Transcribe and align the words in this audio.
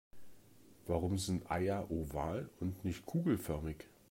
Warum 0.87 1.19
sind 1.19 1.51
Eier 1.51 1.91
oval 1.91 2.49
und 2.59 2.83
nicht 2.83 3.05
kugelförmig? 3.05 3.85